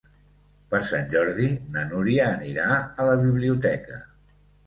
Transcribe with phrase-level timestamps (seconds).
[0.69, 4.01] Per Sant Jordi na Núria anirà a la biblioteca.